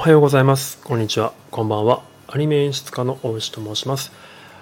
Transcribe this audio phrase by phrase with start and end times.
[0.00, 0.78] おはようございます。
[0.82, 1.34] こんにちは。
[1.50, 2.02] こんばんは。
[2.26, 4.12] アニメ演出家の大牛と申します。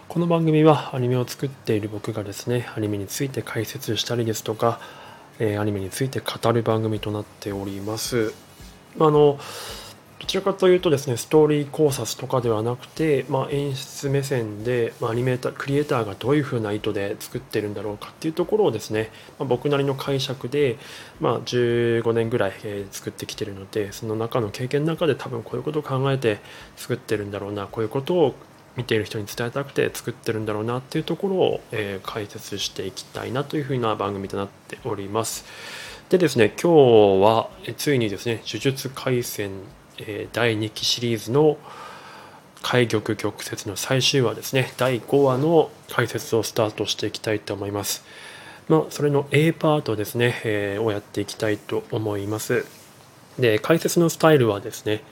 [0.08, 4.80] この番組はアニメを作っている僕がですね、アニメについて解説したりですとか、
[5.38, 8.34] えー、アニメについて語る番組となっております。
[8.98, 9.38] あの、
[10.20, 20.76] どちらかというとですねストーリー考察とかではなくて、まあ、演出目線で、まあ、アニメータークリエイターがどういうふうな意図で作ってるんだろうかっていうところをですね、まあ、僕なりの解釈で、
[21.20, 26.40] まあ、15年ぐらい、えー、作ってきてるのでその中の経験の中で多分こういうことを考えて
[26.76, 28.34] 作ってるんだろうなこういうことを
[28.76, 35.44] 見ている人に伝えたくて作ってるんだろうなっていうところを、えー、解説していきたいなというふうな番組となっております。
[36.10, 39.50] でですね今日はついにですね呪術廻戦
[40.00, 41.56] え第2期シリーズの
[42.62, 48.04] 開玉玉折の最終話ですね第5話の解説をスタートしていきたいと思います。
[48.68, 52.66] まあ、それの A パートですね、えー、をやっていきたいと思います。
[53.38, 55.02] で解説のスタイルはですね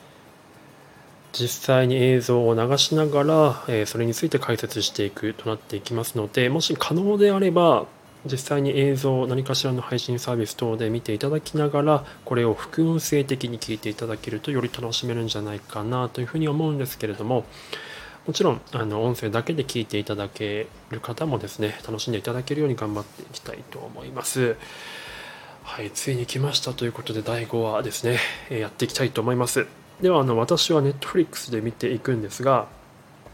[1.32, 7.86] 実際に映像を流しながら、えー、それについて解説していくとなっていきますのでもし可能であれば
[8.26, 17.44] 実際に映像何かしらの配信サービス等で見ていただきながらこれを副音声的に聞いていただけるとより楽しめるんじゃないかなというふうに思うんですけれども
[18.26, 24.56] もちろんあの音声だけで聞いていただける方もですね楽しんでいただけるように頑張っていきたいと思います。
[25.62, 28.18] はいついに来ましたということで第5話ですね
[28.50, 29.66] やっていきたいと思います。
[30.00, 32.66] ではあの私は Netflix で見ていくんですが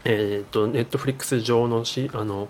[0.05, 2.49] えっ、ー、と Netflix 上のしあの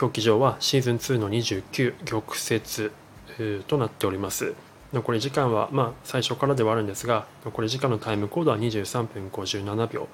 [0.00, 4.54] 表記上はシーズン2の29玉折となっております。
[4.92, 10.08] 残り時間はまあ最初からではあるんですが残り時間のタイムコードは23分57秒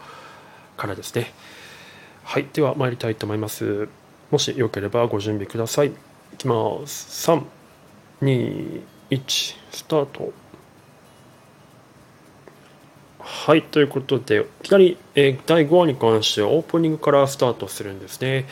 [0.77, 1.33] からですね。
[2.25, 3.89] はいでは参りたいと思います。
[4.31, 5.89] もしよければご準備ください。
[5.89, 5.93] い
[6.37, 7.29] きます。
[8.21, 8.83] 321
[9.71, 10.33] スタート。
[13.21, 18.47] はい、ということで、いきなり、えー、第5話に関してはオープニングからスタートするんですね。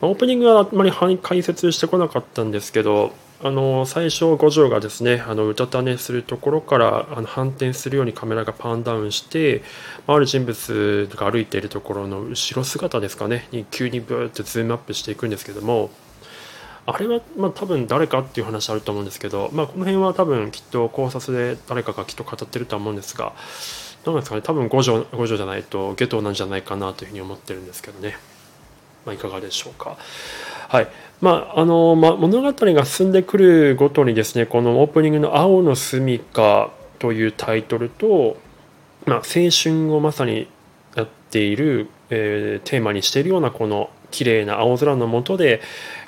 [0.00, 3.12] まあ、オープニングはあんまり解説してこなかったんですけど、
[3.42, 9.62] あの最初五条がですねあのうたた寝するところからあの反転するようにカメラがパンダウンして
[10.06, 15.88] まある人物が歩いているところの後ろ姿ですかねに急にブーってズームアップしていくんですけども
[16.84, 23.32] あれはまあ多分誰かっていう話あると思うんですけど、まあ、この辺は多分きっと考察で誰かがきっと語ってるとは思うんですが
[24.04, 24.42] どうなんですかね。
[24.42, 28.16] 多分五条五条じゃないとゲトなんじゃないかなというふうに思ってるんですけどね、
[29.04, 29.96] まあ、いかがでしょうか。
[30.68, 30.88] はい。
[31.20, 38.38] まああのまあ、物語が進んでくるごとにですねこのオープニングの「青の住みか」というタイトルと、
[39.04, 40.48] まあ、青春をまさに
[40.94, 45.60] やっている、えー、テーマにしているようなこの綺麗な青空の下で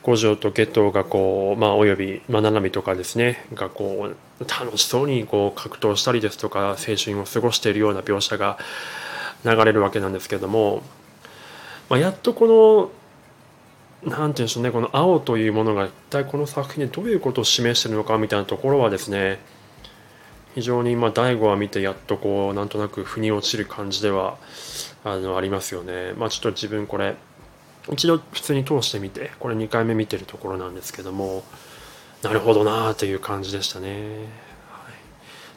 [0.02, 8.58] 五条と下等がこう、まあ、および、まあ、七海とかですねがこう楽しそうにこう格闘したりですとか青春を過ごしているような描写が
[9.44, 10.82] 流れるわけなんですけども、
[11.88, 12.90] まあ、やっとこ
[14.02, 19.38] の何て言うんでしょうねこの青というものが一体この作品でどういうことを示しているのかみたいなところはですね
[20.54, 24.36] 非常にまあ第5話見てやっとこうなんとなく腑に落ちる感じでは
[25.04, 26.12] あのありますよね。
[26.16, 27.16] まあ、ちょっと自分これ
[27.90, 31.42] 一度普通に通してみてこれ2回目見てるところなんですけども
[32.22, 33.88] なるほどなという感じでしたね、
[34.70, 34.88] は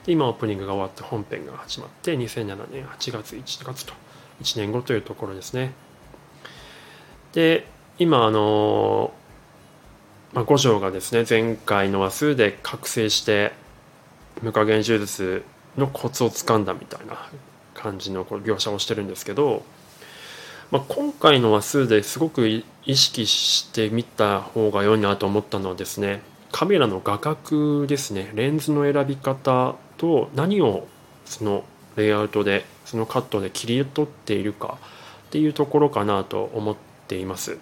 [0.03, 3.93] い、で今オープニングが終わって本編が始まって2007年8月1月と
[4.41, 5.73] 1年後というところですね。
[7.33, 7.67] で
[7.99, 9.13] 今あの
[10.33, 13.53] まあ、五条がですね前回の話数で覚醒して
[14.41, 15.45] 無加減呪術
[15.77, 17.29] のコツをつかんだみたいな
[17.73, 19.63] 感じのこう描写をしてるんですけど
[20.75, 26.21] まあ、今回の話数ですごく意識してみた方が良いなと思ったのはですね
[26.51, 28.33] カメラの画角ですね。
[28.35, 30.85] レンズの選び方と何を
[31.23, 31.63] その
[31.95, 34.77] レイアウトでそのカットで切り取っているか
[35.27, 36.75] っていうところかなと思っ
[37.07, 37.57] ています。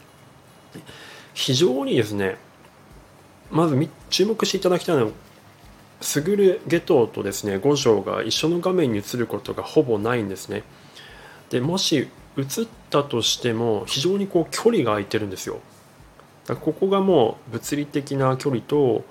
[1.36, 2.38] 非常にですね
[3.52, 5.12] まず注目していただきたいのは
[6.02, 10.64] スグルゲトウとですね五条が一緒の画面に映ることがほぼないんですね。
[11.52, 12.08] でもし
[12.38, 15.60] 映ったとしても非常にこう距離が空いてるんですよ。
[16.46, 19.04] だここがもう物理的な距離と、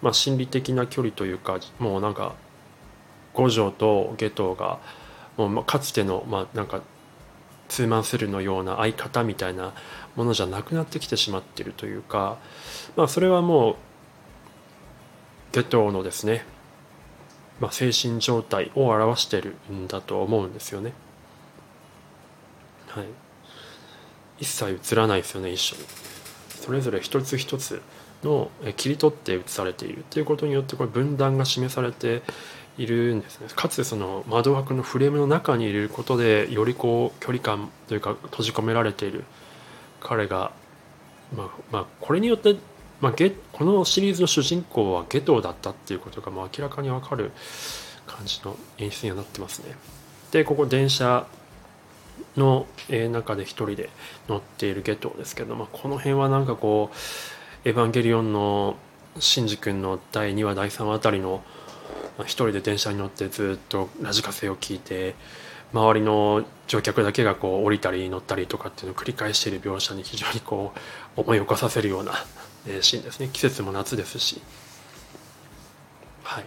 [0.00, 2.34] まあ、心理的な距離というかもうなんか
[3.34, 4.78] 五条と下等が
[5.36, 6.82] もうかつてのまあなんか
[7.68, 9.72] ツーマンセルのような相方みたいな
[10.16, 12.38] ものじゃなくなってきてしまっているというか、
[12.96, 13.76] まあ、それはもう
[15.52, 16.44] 下等のですね、
[17.60, 20.92] まあ、精神状態を表してるんだと思うんですよね。
[22.94, 23.06] はい、
[24.40, 25.82] 一切映らないですよね一緒に。
[26.60, 27.82] それぞれ一つ一つ
[28.22, 32.22] の切り取って写されているということによってこれ分断が示されて
[32.78, 33.48] いるんですね。
[33.54, 39.24] かつその窓枠のフレームの中に入れることでよりこう距離感というか閉じ込められている
[40.00, 40.52] 彼が、
[41.36, 42.56] まあ、まあこれによって、
[43.00, 47.32] まあ、ゲこのシリーズの主人公はゲトウだったっていうことがもう明らかに分かる
[48.06, 49.74] 感じの演出にはなってますね。
[50.30, 51.26] でここ電車
[52.36, 52.66] の
[53.10, 53.90] 中で一人で
[54.28, 56.96] 乗っているゲトウですけど、まあ、この辺はなんかこう
[57.68, 58.76] 「エヴァンゲリオン」の
[59.18, 61.42] シンジ君の第2話第3話あたりの
[62.20, 65.14] 一人で電車に乗ってずっとラジカセを聞いて
[65.72, 70.72] 周りの乗客だけがこう降りたり乗ったりとかっていうのを繰り返している描写に非常にこ
[71.16, 72.12] う思い起こさせるような
[72.80, 73.30] シーンですね。
[73.32, 74.40] 季節も夏ですし。
[76.22, 76.44] はい。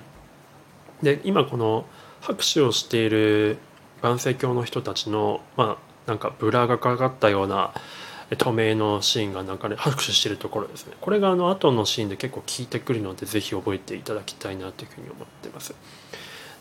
[1.04, 1.86] で今この
[2.22, 3.58] 拍手をしている
[4.02, 7.74] 万世教の人たちのまあなんかブラがかかったような
[8.38, 10.94] 透明のシーンがなんかね拍手してるところですね。
[11.00, 15.76] これがあの後のシーンで結構効いてくるのでぜひ覚えていただきたいなというふうに思ってます。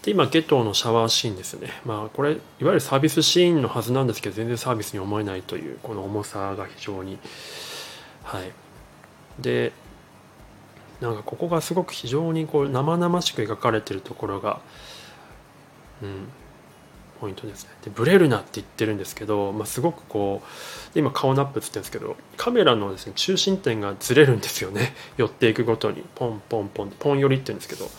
[0.02, 1.70] で今夏油のシャワーシーンですね。
[1.86, 7.19] まあこれいわゆるサービスシーンのはずなんですけど全然サービスに思えないというこの重さが非常に
[8.22, 8.52] はい。
[9.38, 9.72] で
[11.00, 14.60] なんかここがすごく非常にこう生々しく描かれてるところが
[16.02, 16.28] うん。
[17.24, 17.70] ポイントですね。
[17.82, 24.94] でブレるなって言ってるんですけど、まあ、すごくこう今顔のアップって言ってるんですけどカメラのですね中心点がずれるんですよね。
[25.16, 26.04] 寄っていくごとに。
[26.14, 26.90] ポンポンポン。
[26.90, 27.90] ポン寄りって言うんですけど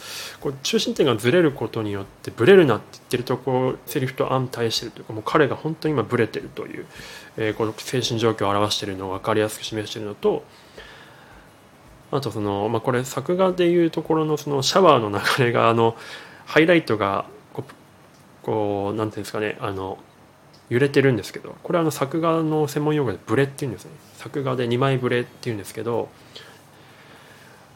[0.42, 6.86] これ中心点がずれることによってブレるなって言ってるとこうセリフと安対してるというかもう彼が本当に今ブレてるという、
[7.38, 10.44] えー、この精神状況を表しているのを分かりやすく示しているのと
[12.12, 15.96] あとその、まあ、これ作画でいうところのそのシャワーの流れがあの
[16.46, 17.26] ハイライトが
[18.46, 19.98] こう何ていうんですかねあの
[20.70, 26.10] 揺れてるんですけどこれはあの作画の専門用語でブレっていうんですね作画で2枚ブレっていうんですけど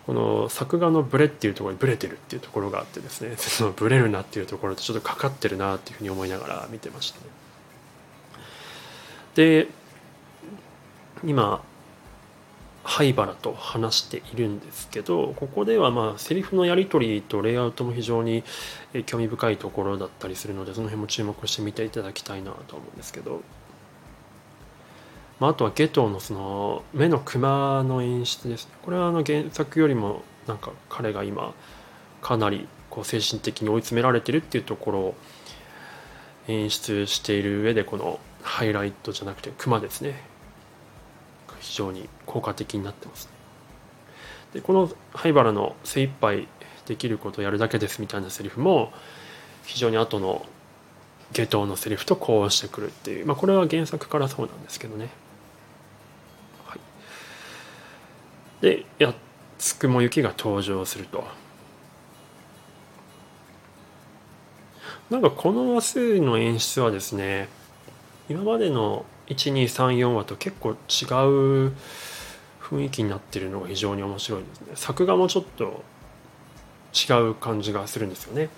[0.06, 7.26] この作画のブレっていうところにブレてるっていうところがあってですね そのブレるなっていうところとちょっとかかってるなっていうふうに思いながら見てましたね。
[9.36, 9.68] で
[11.24, 11.64] 今
[12.90, 18.44] 灰原と話しているんですけどここではまあセリフのやり取りとレイアウトも非常に
[19.06, 23.42] 興味深いところだったりするのでその辺も注目して見ていただきたいなと思うんですけど、
[25.40, 28.72] まあ、あとはゲトのその目のクマの演出ですね。
[28.82, 31.54] これはあの原作よりもなんか彼が今
[32.24, 35.16] かなりこう精神的に追い詰められてるっていうところを
[36.48, 40.29] 演出している上でこのハイライトじゃなくてクマですね。
[41.60, 43.30] 非常に効果的になってます。
[44.54, 46.48] でこの灰原の精一杯
[46.88, 48.92] できることをやるだけですみたいなセリフも
[49.66, 50.46] 非常に後の
[51.32, 55.10] 下等のセリフと呼応してくるっていう、まあ、これは原作からそうなんですけどね。
[56.66, 56.80] はい、
[58.62, 59.16] でやっ
[59.60, 61.24] つくも雪が登場すると。
[65.12, 67.50] なんかこの話数の演出はですね
[68.30, 70.76] 今までの1234話と結構違う
[72.62, 74.68] 雰囲気になってるのが非常に面白いですね。
[74.76, 75.84] 作画もちょっと
[76.94, 78.50] 違う感じがするんですよね。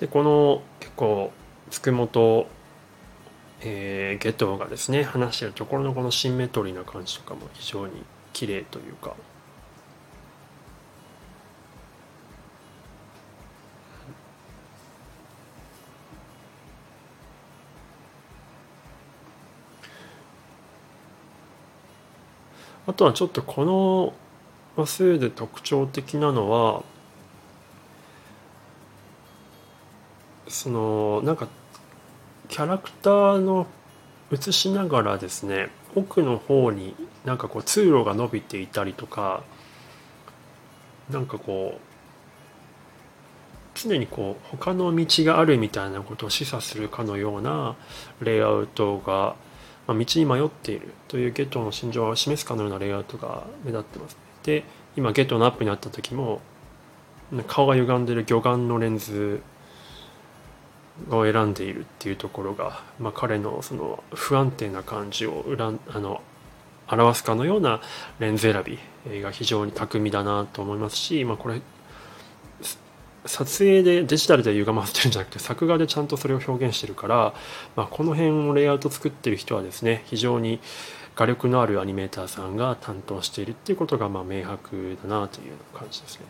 [0.00, 1.30] でこの結構
[1.70, 2.48] つくもと、
[3.60, 9.14] えー、ゲトウがですね話してるところのこのシンメトリーな感じとかも非常に綺麗というか。
[22.92, 24.12] あとはちょっとこの
[24.76, 26.82] 話数で特徴的なのは
[30.46, 31.48] そのなんか
[32.48, 33.66] キャラクターの
[34.30, 36.94] 映しながらですね奥の方に
[37.24, 39.42] なんかこう通路が伸びていたりとか
[41.08, 41.80] なんかこう
[43.74, 47.74] 常にこう他の道があるみたいなことを示唆するかのような
[48.20, 49.34] レイアウトが
[49.86, 54.64] まあ、道に迷っているというゲットの心情を示すかのようなレイアウトが目立ってます、で
[54.96, 56.40] 今ゲットのアップにあった時も
[57.46, 59.42] 顔が歪んでる魚眼のレンズ
[61.10, 66.20] を選んでいるっていうところが、まあ、彼のその不安定な感じを裏あの
[66.88, 67.80] 表すかのような
[68.18, 71.62] レンズ選びが非常に巧みだなと思いますし、まあ、これ
[73.26, 77.34] 撮影でデジタルで歪ませてるんじゃなくて作画でちゃんとそれを表現してるから、
[77.76, 80.60] まあ、この辺をレイアウト作ってる人はですね非常に
[81.14, 86.26] 画力のあるアニメーターさんが担当しているっていうことがまあ明白だなという感じですね。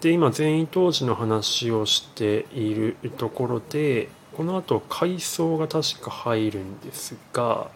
[0.00, 7.68] で今全員当時の話をしているところでこの後階層が確か入るんですが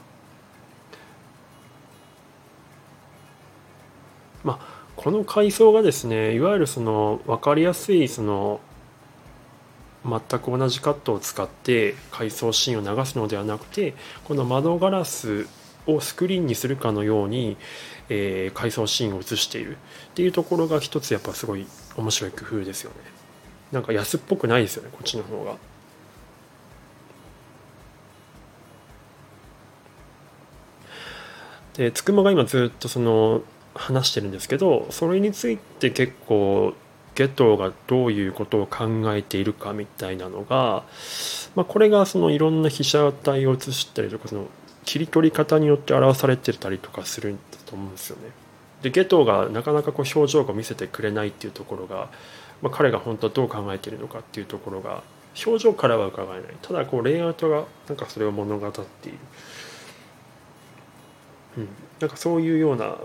[4.45, 8.61] まあこの階層がですねいわゆるその分かりやすいその
[10.05, 15.47] 全く同じカットを使って階層シーンを流すのではなくてこの窓ガラス
[15.87, 17.57] をスクリーンにするかのように、
[18.09, 19.77] えー、階層シーンを映している。
[19.77, 21.65] っていうところが一つやっぱすごい
[21.97, 22.97] 面白い工夫ですよね。
[23.71, 25.57] なんか安っぽくないですよねこっちの方が。
[31.75, 33.43] でつくもが今ずっとその
[33.79, 36.75] 話してるんですけどそれについて結構
[37.15, 40.85] ゲトがどういうことを考えているかみたいなのが、
[41.57, 44.47] まあ、これがそのいろんな被写体を写したりとかその
[44.85, 48.31] 切り取り方によって表されてたりとかするんだと思うんですよね。
[48.83, 52.09] でゲトがなかなかこう表情が見せてくれないっていうところが、
[52.63, 55.03] まあ、彼が本当はどう考えているのかっていうところが
[55.45, 56.55] 表情からは伺えない。
[56.63, 59.19] ただこうレイアウトがなんかそれを物語っている、
[61.59, 61.69] うん、
[62.01, 62.97] なんかそういうような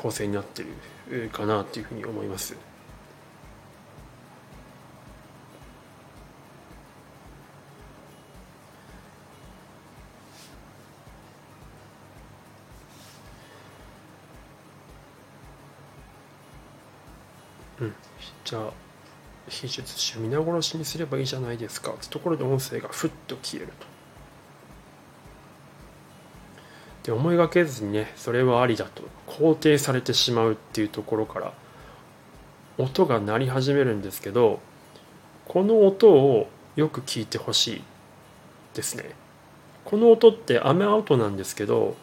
[0.00, 0.64] 構成になって
[1.10, 2.56] るかなっていうふうに思います。
[17.78, 17.94] うん、
[18.44, 18.72] じゃあ
[19.48, 23.99] 非術師を皆殺しにすればいいじゃないですかってところで音声がふっと消えると。
[27.04, 31.52] で思いがけずにねそれはありだと肯定されてしまうっていうところから
[32.78, 34.60] 音が鳴り始めるんですけど
[35.46, 37.82] この音をよく聞いてほしい
[38.74, 39.10] ですね。
[39.84, 41.96] この音って雨音なんですけど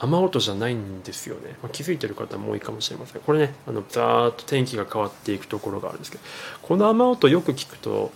[0.00, 6.24] 雨音じゃないんですよね、まあ、気づいてる方も多いかもしれませんこれねあのザーッと天気が変わっていくところがあるんですけど
[6.62, 8.12] この雨音よく聞くと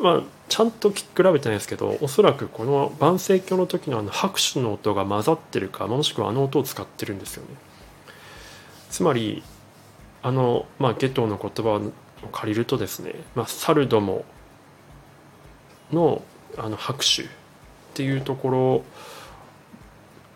[0.00, 7.50] まあちゃんと聞き比べてないですけどおそらくこの万世鏡の時のあの拍手の音が混ざってるかもしくはあの音を使ってるんですよね。
[8.90, 9.42] つまり
[10.22, 11.80] あの、まあ、ゲトの言葉
[12.24, 14.24] を借りるとですね、まあ、サルドモ
[15.92, 16.22] の
[16.58, 17.26] あの拍手っ
[17.94, 18.84] ていうとこ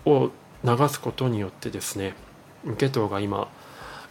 [0.07, 0.31] ろを
[0.63, 2.15] 流すことによってですね
[2.79, 3.49] ゲトが今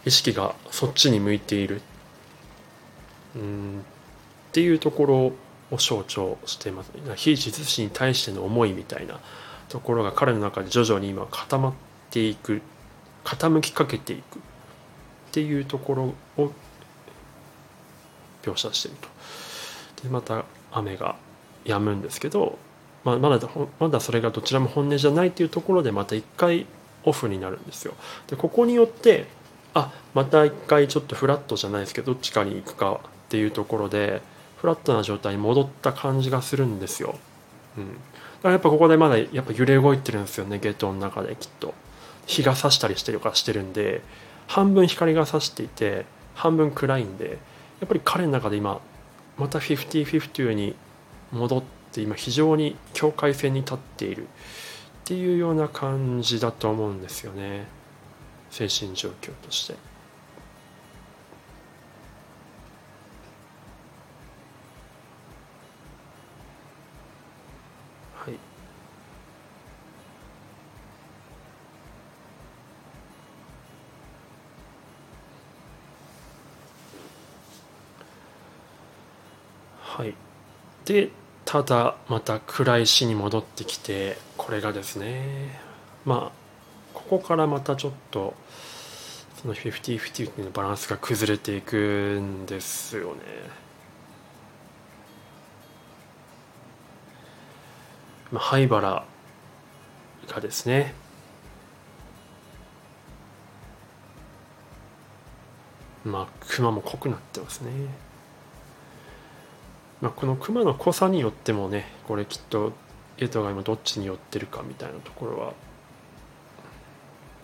[0.04, 1.80] 意識がそっちに向いている。
[3.36, 3.84] うん
[4.50, 5.32] っていうところ
[5.74, 9.20] を象徴しています非実師に対しての思いみたいな
[9.68, 11.72] ところが彼の中で徐々に今固まっ
[12.10, 12.62] ていく
[13.24, 14.42] 傾きかけていくっ
[15.32, 16.52] ていうところを
[18.42, 19.08] 描写してると。
[20.02, 21.16] でまた雨が
[21.64, 22.58] 止むんですけど
[23.04, 26.66] まあ、まだまだそれがどちらも本音じゃないっていうところでまた一回
[27.04, 27.94] オフになるんですよ。
[28.28, 29.26] でここによって
[29.74, 34.22] あまた一回ちょっとフラットじゃないですけどどっちかに行くかっていうところで
[34.64, 37.18] フラットな状態に戻った感じがするんですよ。
[37.76, 37.98] うん、だか
[38.44, 41.74] らやっぱここでまだやっぱ揺れ動いてるんですよねゲートの中できっと。
[42.26, 44.00] 日が差したりしてるかしてるんで
[44.46, 47.38] 半分光が差していて半分暗いんで
[47.80, 48.80] やっぱり彼の中で今
[49.36, 50.74] また50-50に
[51.32, 54.26] 戻ってって今非常に境界線に立っているっ
[55.04, 57.66] ていうような感じだと思うんですよね
[58.50, 59.93] 精神状況として。
[79.96, 80.14] はい、
[80.86, 81.10] で
[81.44, 85.60] ただまた暗い死に戻ってきてこれがですね
[86.04, 86.44] まあ
[86.92, 88.34] ここからまたちょっと
[89.40, 91.76] その50-50のバランスが崩れていく
[92.20, 93.20] んですよね。
[98.32, 99.06] まあ、灰原
[100.26, 100.92] がですね
[106.04, 107.70] まあ熊も濃くなってますね。
[110.00, 112.72] まあ、この熊の濃さによってもねこれきっと
[113.16, 115.54] ゲトが今どっちに寄ってるかみたいなところは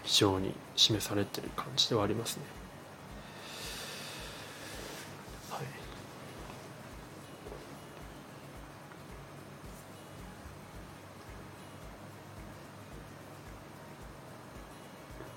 [0.03, 2.43] 非常に示されてる感じではありますね。
[5.51, 5.59] は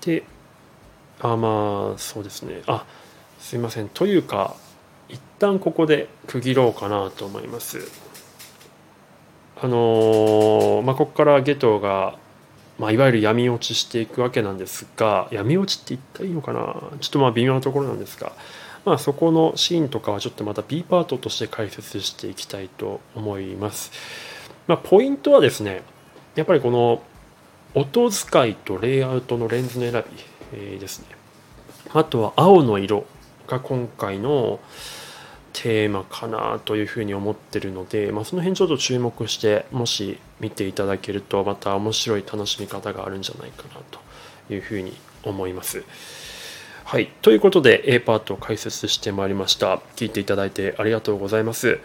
[0.02, 0.24] い、で
[1.20, 2.62] あまあそうですね。
[2.66, 2.84] あ
[3.38, 3.88] すいません。
[3.88, 4.56] というか
[5.08, 7.78] 一旦ここで区切ろうかなと思います。
[9.60, 12.18] あのー、まあ、ここからゲトが、
[12.78, 16.74] まあ、いわゆる闇落ちしていくわけなんですが闇落ちって言ったらいいのかな？
[17.00, 18.32] ちょっとまあ微妙なところなんですが、
[18.84, 23.92] まあ、そこのシーンとかはちょっとまた B パートとして解説していきたいと思います。
[24.66, 25.82] まあ、ポイントはですね、
[26.34, 27.02] やっぱりこの
[27.74, 30.04] 音使いとレイアウトのレンズの選
[30.52, 31.06] び、ですね。
[31.92, 33.04] あとは青の色
[33.46, 34.60] が今回の
[35.52, 45.84] テーマかなというふうに思ってるので、まあ、その辺ちょっと注目してもし見ていただけるとまた面白い楽しみ方があるんじゃないかなというふうに思います。
[46.84, 47.06] はい。
[47.22, 49.80] ということで A パートを解説してまいりました。
[49.96, 51.78] 聞いていただいてありがとうございます。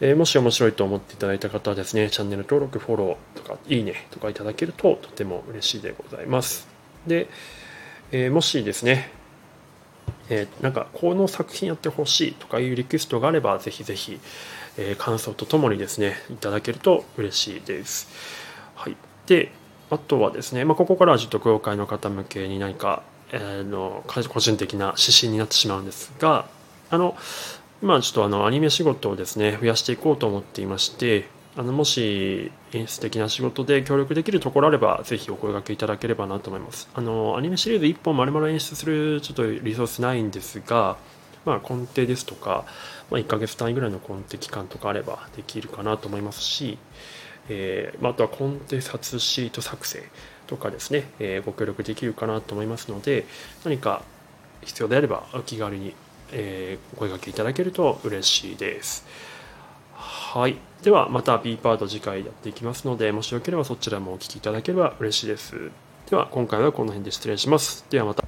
[0.00, 6.68] えー、もし面白いと思っていただいた方はですね、チャンネル登録、フォローとか、いいねとかいただけるととても嬉しいでございます。
[7.06, 7.28] で、
[8.12, 9.10] えー、もしですね、
[10.28, 14.18] えー、なんかこの作品やってほしいとかいうリクエストがあればぜひぜひ、
[14.76, 18.08] えー、感想とともにですねいただけると嬉しいです。
[18.74, 19.52] はい、で
[19.90, 23.02] あとはですね、まあ、ここからはちょっと業界の方向けに何か、
[23.32, 26.48] えー、の個人的な指針になってしまうんですが
[26.90, 27.16] あの
[27.82, 31.28] 今ちょっとあのアニメ仕事をですね増やしていこうと思っていまして
[31.58, 36.88] あのもし演出的な仕事で協力できるところあれば、ぜひお声掛けいただければなと思います。
[36.94, 40.98] あの、アニメシリーズ1本丸々演出するちょっとリソースないんですが、
[41.46, 42.66] まあ、コンテですとか、
[43.10, 46.76] まあ、1ヶ月単位ぐらいのコンテ期間とかあればできるかなと思いますし、
[47.48, 50.02] えー、まあ、あとはコンテ札シート作成
[50.46, 53.24] とかですね、えー、ご協力できるかなと思いますので、
[53.64, 54.02] 何か
[54.62, 55.94] 必要であればお気軽に、
[56.32, 59.06] えー、お声掛けいただけると嬉しいです。
[60.36, 60.58] はい。
[60.82, 65.70] ではまた B パート次回やっていきますので、もしよければそちらもお聴きいただければ嬉しいです。
[66.10, 67.86] では今回はこの辺で失礼します。
[67.88, 68.22] ではまた。